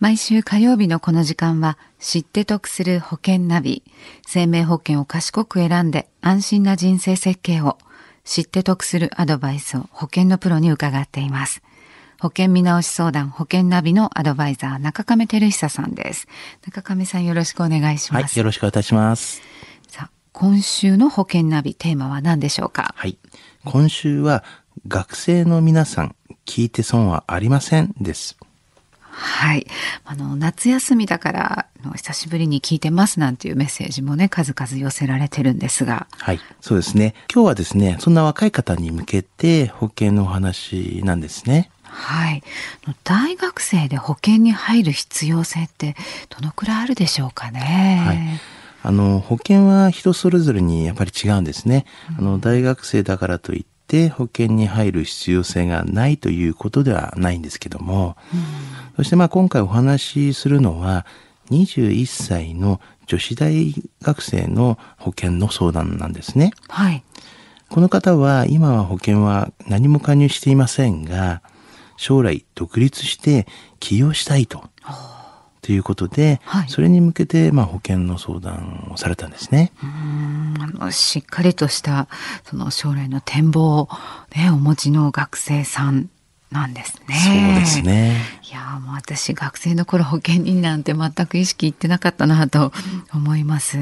[0.00, 3.82] 毎週火曜日のこの時間は知って得する保険ナビ。
[4.24, 7.78] 生命保険を賢く選んで安心な人生設計を
[8.22, 11.62] 知って得するアドバイスを保険のプロに伺っています。
[12.20, 16.28] 保険見直し相談保険ナビのアドバイザー中亀照久さんです。
[16.64, 18.22] 中亀さんよろしくお願いします。
[18.22, 19.42] はい、よろしくお願いいたします。
[19.88, 22.94] さあ、今週の保険ナビテーマは何でしょうか？
[22.96, 23.18] はい。
[23.64, 24.44] 今週は
[24.86, 26.14] 学生の皆さん
[26.46, 28.36] 聞いて損はありませんです。
[29.20, 29.66] はい。
[30.04, 36.06] あの、夏休みだから、久しぶりに聞いてますなんていうメッセージもね、数々寄せられてるんですが。
[36.12, 36.40] はい。
[36.60, 37.14] そうですね。
[37.32, 41.70] 今日はですね、そんな若い方に向けて保険のお話なんですね。
[41.82, 42.44] はい。
[43.02, 45.96] 大学生で保険に入る必要性って
[46.28, 48.02] どのくらいあるでしょうかね？
[48.06, 48.18] はい。
[48.84, 51.86] あの、保険は人それぞれにやっぱり違うんですね。
[52.16, 58.40] あの、大学生だからといって、て保険に入る必要性がないということではないんですけども、うん、
[58.96, 61.06] そしてまあ今回お話しするのは
[61.50, 66.52] 21歳の女子大学生の保険の相談なんですね。
[66.68, 67.02] はい。
[67.70, 71.42] この方は今は保険は何も加入していませんが、
[71.96, 73.46] 将来独立して
[73.80, 74.64] 起業したいと。
[75.62, 79.72] ということで、はい、それに向けて、まあ、保険の相談をされたんですね。
[79.82, 80.37] うん
[80.90, 82.08] しっかりとした
[82.44, 83.88] その将来の展望を、
[84.36, 86.10] ね、お持ちの学生さん
[86.50, 87.14] なんですね。
[87.14, 88.22] そうですね。
[88.50, 92.72] いやもう私学生の頃保険になんて全く意識いってなかったなと
[93.12, 93.76] 思います。
[93.76, 93.80] い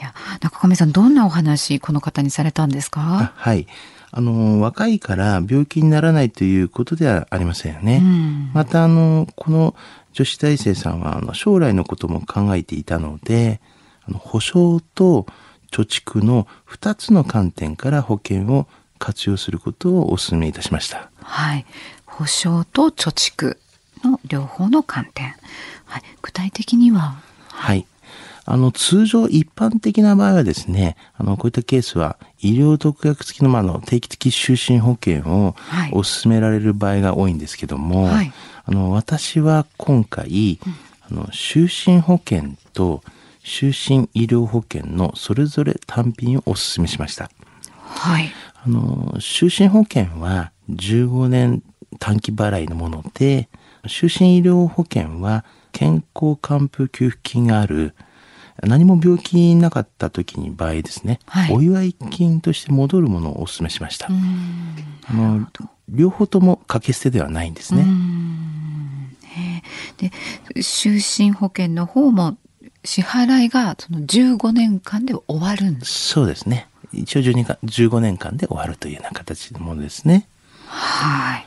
[0.00, 3.32] や中上さんどんなお話この方にされたんですか？
[3.36, 3.68] はい。
[4.10, 8.00] あの若いから病気にならないということではありませんよね。
[8.02, 9.74] うん、またあのこの
[10.12, 13.60] 女子大生さんはあの将来のことも考えていたので、
[14.06, 15.26] あの保証と
[15.72, 21.10] 貯蓄の2つの観点から保険を活用することをお勧めいたしました。
[21.22, 21.66] はい。
[22.06, 23.56] 保証と貯蓄
[24.04, 25.34] の両方の観点。
[25.86, 26.02] はい。
[26.20, 27.16] 具体的には？
[27.48, 27.86] はい。
[28.44, 35.54] あの、通常一般的な場合はですね、あの、こういったケースは医療特約付きの、まあ、の定期的就寝保険を
[35.92, 38.32] お勧められる場合が多いんですけども、はい、
[38.64, 40.58] あの、私は今回、
[41.08, 43.02] あの、就寝保険と
[43.42, 47.30] 就寝医療保険のそれぞれ単品をお勧めしました。
[47.70, 48.30] はい。
[48.64, 51.62] あの、就寝保険は15年
[51.98, 53.48] 短期払いのもので、
[53.84, 57.94] 就寝医療保険は健康還付給付金がある
[58.62, 64.08] 何も病気なかった時に場合ですね、はい、お祝い金として戻るものをお勧めしました。
[64.08, 65.48] あの
[65.88, 67.84] 両方とも掛け捨てではないんですね。
[69.96, 70.10] で
[70.56, 72.36] 就寝保険の方も
[72.84, 76.68] 支払いがその15年間で終わるんですそうですね。
[76.92, 80.26] 一応12か15年間で終わるというような形のものですね。
[80.66, 81.46] はい。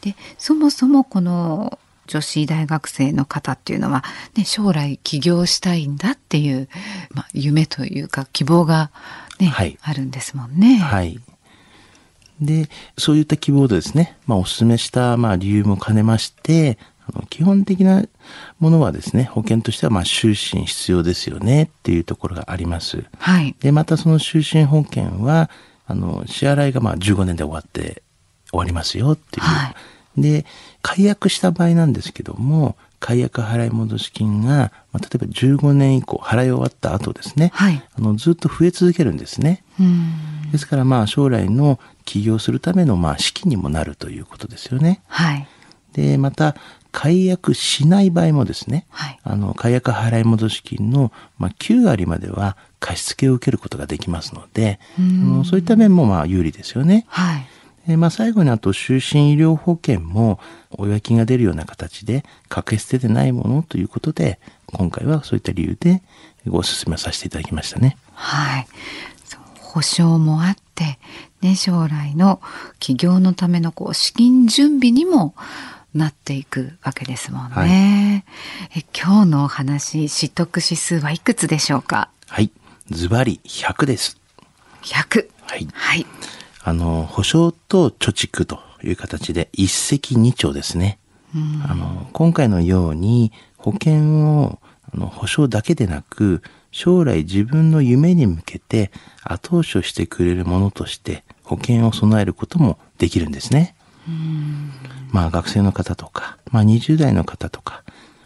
[0.00, 4.02] でそもそもこの女子大学生の方っていうのは、
[4.34, 6.68] ね、将来起業したいんだっていう、
[7.10, 8.90] まあ、夢というか希望が
[9.38, 10.78] ね、はい、あるんですもんね。
[10.78, 11.20] はい。
[12.40, 16.78] で、そういった希望でですね、まあ、お勧めした、まあ、理由も兼ねまして、
[17.30, 18.04] 基本的な
[18.58, 23.04] ものはですね、保険としては、まあ、就寝必要ですよねっていうところがあります。
[23.18, 23.54] はい。
[23.60, 25.50] で、またその就寝保険は、
[25.86, 28.02] あの、支払いがまあ15年で終わって
[28.50, 29.46] 終わりますよっていう。
[29.46, 29.74] は
[30.16, 30.44] い、で、
[30.82, 39.62] 解約した場合なんですけども、解約払い戻し金が、まあ、例えば15年以降払い終わった後ですね、はい、あのずっと増え続けるんですね。
[40.50, 45.00] ですからまあ将来の起業するためのまあ資金にもなるということですよね。
[45.06, 45.46] はい、
[45.92, 46.56] でまた
[46.98, 57.06] 解約しない場合もですね、はい、あの解約払い戻し金のまあ9割までは貸付を受けることができますので、あのそういった面もまあ有利ですよね。
[57.06, 57.46] はい
[57.86, 60.40] えまあ、最後にあと就寝医療保険も
[60.72, 66.02] お祝い金が出るような形で掛け捨てでないものということで今回はそういった理由で
[66.48, 67.96] ご勧めさせていただきましたね。
[68.12, 68.66] はい
[69.60, 70.98] 保証もあって、
[71.42, 72.40] ね、将来の
[72.80, 75.34] 起業のためのこう資金準備にも
[75.94, 77.54] なっていくわけですもんね。
[77.54, 77.70] はい、
[78.80, 82.10] え今日のお話、取得指数はいくつでしょうか？
[82.26, 82.50] はい。
[82.90, 84.18] ズバリ100です。
[84.82, 85.28] 100。
[85.42, 85.68] はい。
[85.72, 86.06] はい。
[86.62, 90.98] あの、保証と貯蓄という形で一石二鳥ですね。
[91.68, 94.58] あの、今回のように保険を
[94.92, 98.90] あの保証だけでなく、将来自分の夢に向けて
[99.24, 103.74] 後押しをしてくれるものとして保険を備えることもできるんですね。
[105.10, 107.82] まあ学生の方とか、まあ20代の方とか、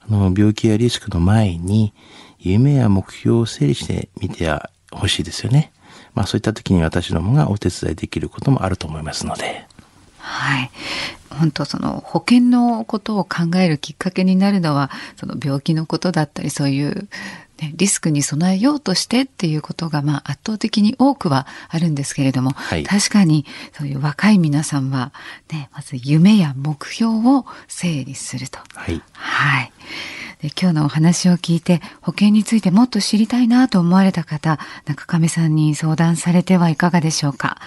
[0.00, 1.92] あの病気やリスクの前に
[2.38, 4.50] 夢や目標を整理してみて
[4.92, 5.72] ほしいですよね。
[6.14, 9.66] まあそういった時に私どもがお手伝いできることもあると思いますので。
[10.18, 10.70] はい。
[11.30, 17.08] 本当その保険のことを考えるきっかけになるのはその病気のことだったりそういう
[17.60, 25.12] ね、リスクに備えようとしてっていうことが、まあ、圧倒的に多くはあるんですけれども、はい、確かにそういう若い皆さんは、
[25.50, 28.58] ね、まず夢や目標を整理すると。
[28.74, 29.02] はい。
[29.12, 29.72] はい。
[30.42, 37.58] で今日のお話を聞いて保険についてもっと知りたいなと思われた方、中亀さんに相談されてはいかがでしょうか。